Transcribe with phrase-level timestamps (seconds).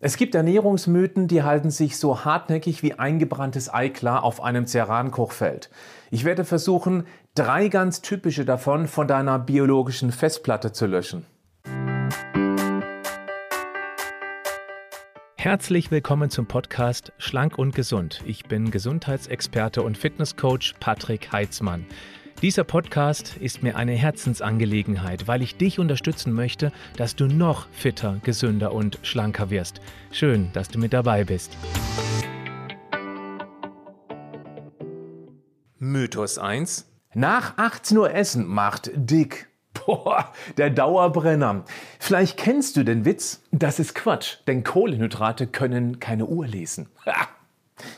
[0.00, 5.70] Es gibt Ernährungsmythen, die halten sich so hartnäckig wie eingebranntes Ei klar auf einem Ceran-Kochfeld.
[6.12, 11.26] Ich werde versuchen, drei ganz typische davon von deiner biologischen Festplatte zu löschen.
[15.36, 18.22] Herzlich willkommen zum Podcast Schlank und Gesund.
[18.24, 21.86] Ich bin Gesundheitsexperte und Fitnesscoach Patrick Heitzmann.
[22.40, 28.20] Dieser Podcast ist mir eine Herzensangelegenheit, weil ich dich unterstützen möchte, dass du noch fitter,
[28.22, 29.80] gesünder und schlanker wirst.
[30.12, 31.56] Schön, dass du mit dabei bist.
[35.78, 36.88] Mythos 1.
[37.12, 39.48] Nach 18 Uhr essen macht dick.
[39.74, 41.64] Boah, der Dauerbrenner.
[41.98, 46.88] Vielleicht kennst du den Witz, das ist Quatsch, denn Kohlenhydrate können keine Uhr lesen.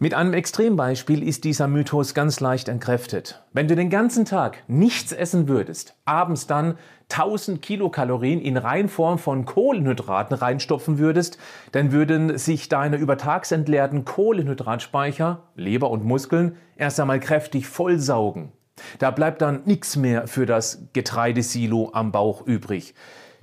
[0.00, 3.44] Mit einem Extrembeispiel ist dieser Mythos ganz leicht entkräftet.
[3.52, 6.76] Wenn du den ganzen Tag nichts essen würdest, abends dann
[7.10, 11.38] 1000 Kilokalorien in Reinform von Kohlenhydraten reinstopfen würdest,
[11.70, 18.50] dann würden sich deine übertags entleerten Kohlenhydratspeicher, Leber und Muskeln, erst einmal kräftig vollsaugen.
[18.98, 22.94] Da bleibt dann nichts mehr für das Getreidesilo am Bauch übrig.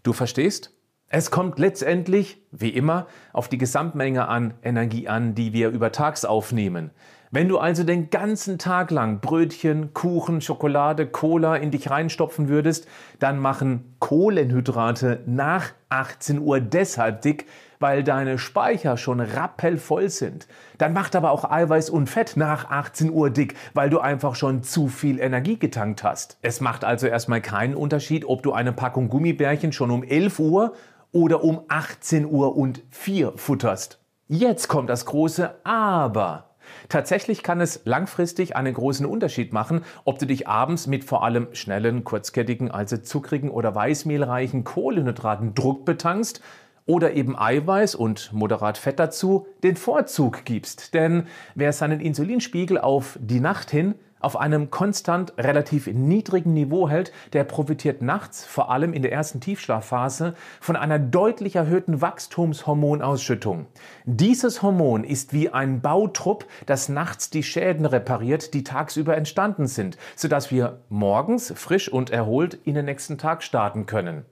[0.04, 0.74] Du verstehst?
[1.14, 6.92] Es kommt letztendlich, wie immer, auf die Gesamtmenge an Energie an, die wir übertags aufnehmen.
[7.32, 12.88] Wenn du also den ganzen Tag lang Brötchen, Kuchen, Schokolade, Cola in dich reinstopfen würdest,
[13.20, 17.46] dann machen Kohlenhydrate nach 18 Uhr deshalb dick,
[17.80, 20.48] weil deine Speicher schon rappelvoll sind.
[20.78, 24.64] Dann macht aber auch Eiweiß und Fett nach 18 Uhr dick, weil du einfach schon
[24.64, 26.38] zu viel Energie getankt hast.
[26.42, 30.74] Es macht also erstmal keinen Unterschied, ob du eine Packung Gummibärchen schon um 11 Uhr
[31.12, 34.00] oder um 18 Uhr und 4 futterst.
[34.28, 36.52] Jetzt kommt das große Aber.
[36.90, 41.48] Tatsächlich kann es langfristig einen großen Unterschied machen, ob du dich abends mit vor allem
[41.54, 46.42] schnellen, kurzkettigen, also zuckrigen oder weißmehlreichen Kohlenhydraten Druck betankst
[46.92, 50.94] oder eben Eiweiß und moderat Fett dazu den Vorzug gibst.
[50.94, 51.24] Denn
[51.56, 57.46] wer seinen Insulinspiegel auf die Nacht hin auf einem konstant relativ niedrigen Niveau hält, der
[57.46, 63.68] profitiert nachts, vor allem in der ersten Tiefschlafphase, von einer deutlich erhöhten Wachstumshormonausschüttung.
[64.04, 69.98] Dieses Hormon ist wie ein Bautrupp, das nachts die Schäden repariert, die tagsüber entstanden sind,
[70.18, 74.26] sodass wir morgens frisch und erholt in den nächsten Tag starten können.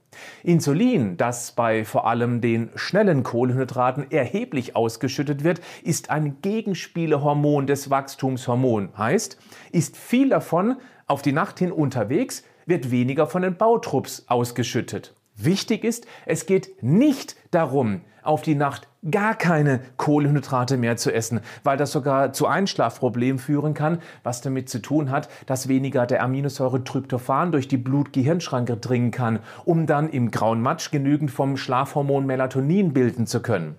[0.44, 7.90] Insulin, das bei vor allem den schnellen Kohlenhydraten erheblich ausgeschüttet wird, ist ein Gegenspielehormon des
[7.90, 8.98] Wachstumshormons.
[8.98, 9.38] Heißt,
[9.72, 10.78] ist viel davon
[11.08, 15.14] auf die Nacht hin unterwegs, wird weniger von den Bautrupps ausgeschüttet.
[15.42, 21.40] Wichtig ist, es geht nicht darum, auf die Nacht gar keine Kohlenhydrate mehr zu essen,
[21.64, 26.24] weil das sogar zu Einschlafproblemen führen kann, was damit zu tun hat, dass weniger der
[26.24, 32.26] Aminosäure Tryptophan durch die Blut-Gehirnschranke dringen kann, um dann im grauen Matsch genügend vom Schlafhormon
[32.26, 33.78] Melatonin bilden zu können.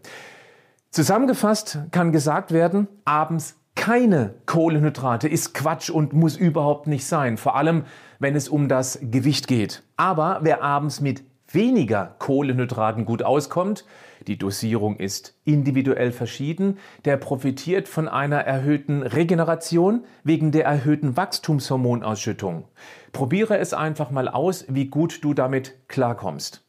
[0.91, 7.56] Zusammengefasst kann gesagt werden, abends keine Kohlenhydrate ist Quatsch und muss überhaupt nicht sein, vor
[7.56, 7.84] allem
[8.19, 9.82] wenn es um das Gewicht geht.
[9.97, 11.22] Aber wer abends mit
[11.53, 13.84] weniger Kohlenhydraten gut auskommt,
[14.27, 22.65] die Dosierung ist individuell verschieden, der profitiert von einer erhöhten Regeneration wegen der erhöhten Wachstumshormonausschüttung.
[23.12, 26.65] Probiere es einfach mal aus, wie gut du damit klarkommst.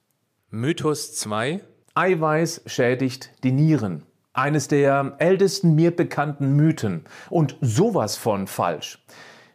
[0.50, 1.62] Mythos 2
[1.94, 4.04] Eiweiß schädigt die Nieren.
[4.34, 9.04] Eines der ältesten mir bekannten Mythen und sowas von falsch.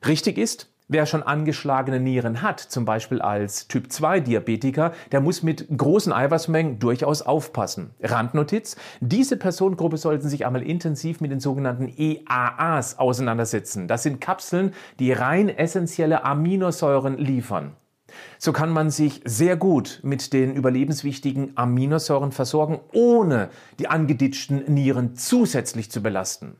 [0.06, 6.12] Richtig ist, Wer schon angeschlagene Nieren hat, zum Beispiel als Typ-2-Diabetiker, der muss mit großen
[6.12, 7.90] Eiweißmengen durchaus aufpassen.
[8.00, 13.88] Randnotiz, diese Personengruppe sollten sich einmal intensiv mit den sogenannten EAAs auseinandersetzen.
[13.88, 17.72] Das sind Kapseln, die rein essentielle Aminosäuren liefern.
[18.38, 23.48] So kann man sich sehr gut mit den überlebenswichtigen Aminosäuren versorgen, ohne
[23.80, 26.54] die angeditschten Nieren zusätzlich zu belasten.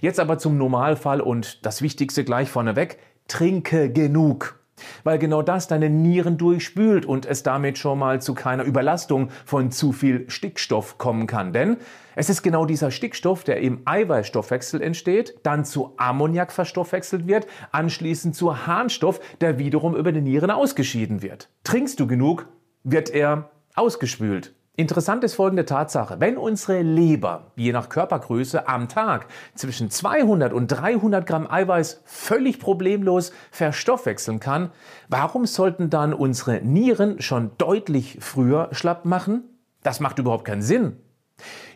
[0.00, 2.98] Jetzt aber zum Normalfall und das Wichtigste gleich vorneweg
[3.28, 4.60] trinke genug.
[5.04, 9.70] Weil genau das deine Nieren durchspült und es damit schon mal zu keiner Überlastung von
[9.70, 11.52] zu viel Stickstoff kommen kann.
[11.52, 11.78] Denn
[12.14, 18.34] es ist genau dieser Stickstoff, der im Eiweißstoffwechsel entsteht, dann zu Ammoniak verstoffwechselt wird, anschließend
[18.34, 21.48] zu Harnstoff, der wiederum über die Nieren ausgeschieden wird.
[21.64, 22.46] Trinkst du genug,
[22.84, 24.55] wird er ausgespült.
[24.78, 26.16] Interessant ist folgende Tatsache.
[26.20, 32.60] Wenn unsere Leber, je nach Körpergröße, am Tag zwischen 200 und 300 Gramm Eiweiß völlig
[32.60, 34.70] problemlos verstoffwechseln kann,
[35.08, 39.44] warum sollten dann unsere Nieren schon deutlich früher schlapp machen?
[39.82, 40.98] Das macht überhaupt keinen Sinn.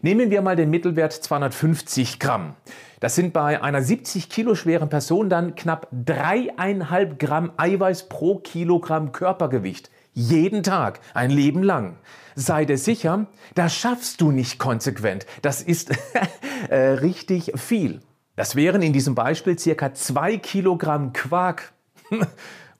[0.02, 2.54] Nehmen wir mal den Mittelwert 250 Gramm.
[3.00, 9.12] Das sind bei einer 70 Kilo schweren Person dann knapp dreieinhalb Gramm Eiweiß pro Kilogramm
[9.12, 9.90] Körpergewicht.
[10.12, 11.96] Jeden Tag, ein Leben lang.
[12.34, 15.26] Sei dir sicher, das schaffst du nicht konsequent.
[15.42, 15.90] Das ist
[16.68, 18.00] äh, richtig viel.
[18.36, 21.72] Das wären in diesem Beispiel circa zwei Kilogramm Quark.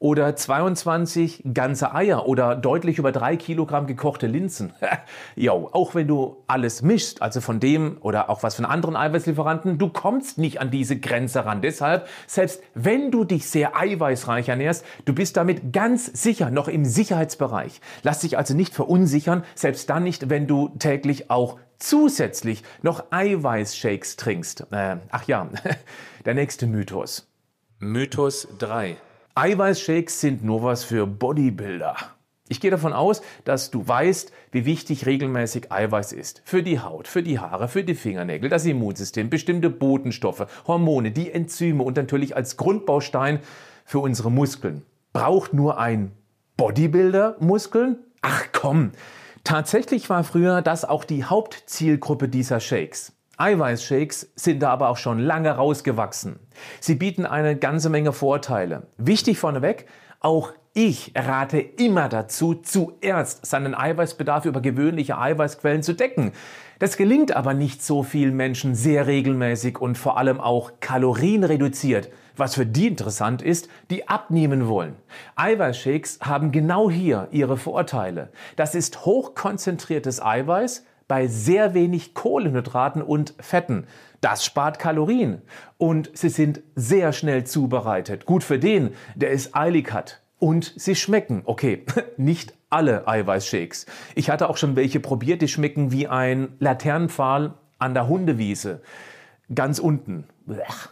[0.01, 4.73] oder 22 ganze Eier oder deutlich über drei Kilogramm gekochte Linsen.
[5.37, 9.77] jo, auch wenn du alles mischst, also von dem oder auch was von anderen Eiweißlieferanten,
[9.77, 11.61] du kommst nicht an diese Grenze ran.
[11.61, 16.87] Deshalb, selbst wenn du dich sehr eiweißreich ernährst, du bist damit ganz sicher noch im
[16.87, 17.83] Sicherheitsbereich.
[18.03, 24.17] Lass dich also nicht verunsichern, selbst dann nicht, wenn du täglich auch zusätzlich noch Eiweißshakes
[24.17, 24.67] trinkst.
[24.71, 25.51] Äh, ach ja,
[26.25, 27.27] der nächste Mythos.
[27.81, 28.97] Mythos 3.
[29.41, 31.97] Eiweißshakes sind nur was für Bodybuilder.
[32.51, 36.43] Ich gehe davon aus, dass du weißt, wie wichtig regelmäßig Eiweiß ist.
[36.45, 41.33] Für die Haut, für die Haare, für die Fingernägel, das Immunsystem, bestimmte Botenstoffe, Hormone, die
[41.33, 43.39] Enzyme und natürlich als Grundbaustein
[43.87, 44.83] für unsere Muskeln.
[45.15, 46.13] Braucht nur ein
[46.59, 47.97] Bodybuilder Muskeln?
[48.21, 48.93] Ach komm!
[49.43, 53.15] Tatsächlich war früher das auch die Hauptzielgruppe dieser Shakes.
[53.41, 56.39] Eiweißshakes sind da aber auch schon lange rausgewachsen.
[56.79, 58.89] Sie bieten eine ganze Menge Vorteile.
[58.99, 59.87] Wichtig vorneweg,
[60.21, 66.33] auch ich rate immer dazu, zuerst seinen Eiweißbedarf über gewöhnliche Eiweißquellen zu decken.
[66.79, 72.55] Das gelingt aber nicht so vielen Menschen sehr regelmäßig und vor allem auch kalorienreduziert, was
[72.55, 74.97] für die interessant ist, die abnehmen wollen.
[75.37, 78.29] Eiweißshakes haben genau hier ihre Vorteile.
[78.57, 83.89] Das ist hochkonzentriertes Eiweiß, bei sehr wenig Kohlenhydraten und Fetten.
[84.21, 85.43] Das spart Kalorien
[85.77, 88.27] und sie sind sehr schnell zubereitet.
[88.27, 90.23] Gut für den, der es eilig hat.
[90.39, 91.43] Und sie schmecken.
[91.47, 91.85] Okay,
[92.17, 93.87] nicht alle Eiweißshakes.
[94.15, 98.81] Ich hatte auch schon welche probiert, die schmecken wie ein Laternenpfahl an der Hundewiese.
[99.53, 100.29] Ganz unten.
[100.47, 100.91] Blech.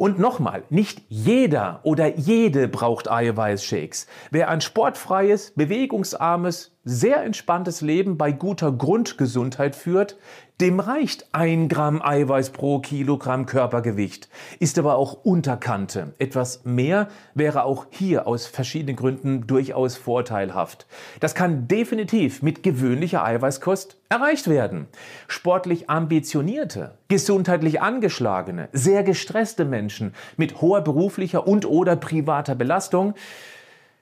[0.00, 4.06] Und nochmal, nicht jeder oder jede braucht Eiweißshakes.
[4.30, 10.16] Wer ein sportfreies, bewegungsarmes, sehr entspanntes Leben bei guter Grundgesundheit führt,
[10.60, 14.28] dem reicht ein Gramm Eiweiß pro Kilogramm Körpergewicht,
[14.58, 16.14] ist aber auch Unterkante.
[16.18, 20.86] Etwas mehr wäre auch hier aus verschiedenen Gründen durchaus vorteilhaft.
[21.20, 24.86] Das kann definitiv mit gewöhnlicher Eiweißkost erreicht werden.
[25.28, 33.14] Sportlich ambitionierte, gesundheitlich angeschlagene, sehr gestresste Menschen mit hoher beruflicher und oder privater Belastung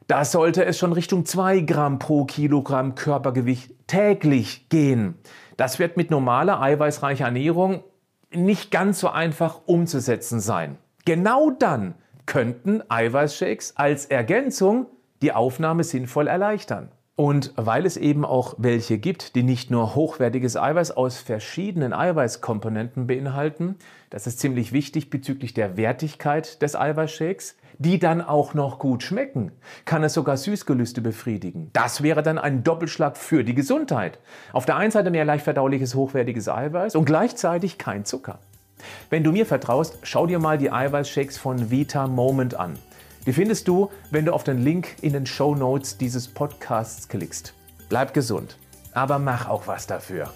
[0.08, 5.18] da sollte es schon Richtung 2 Gramm pro Kilogramm Körpergewicht täglich gehen.
[5.58, 7.84] Das wird mit normaler eiweißreicher Ernährung
[8.32, 10.78] nicht ganz so einfach umzusetzen sein.
[11.04, 11.94] Genau dann
[12.24, 14.86] könnten Eiweißshakes als Ergänzung
[15.20, 16.90] die Aufnahme sinnvoll erleichtern.
[17.18, 23.08] Und weil es eben auch welche gibt, die nicht nur hochwertiges Eiweiß aus verschiedenen Eiweißkomponenten
[23.08, 23.74] beinhalten,
[24.08, 29.50] das ist ziemlich wichtig bezüglich der Wertigkeit des Eiweißshakes, die dann auch noch gut schmecken,
[29.84, 31.70] kann es sogar Süßgelüste befriedigen.
[31.72, 34.20] Das wäre dann ein Doppelschlag für die Gesundheit.
[34.52, 38.38] Auf der einen Seite mehr leicht verdauliches, hochwertiges Eiweiß und gleichzeitig kein Zucker.
[39.10, 42.78] Wenn du mir vertraust, schau dir mal die Eiweißshakes von Vita Moment an.
[43.28, 47.52] Die findest du, wenn du auf den Link in den Show Notes dieses Podcasts klickst.
[47.90, 48.56] Bleib gesund,
[48.94, 50.32] aber mach auch was dafür.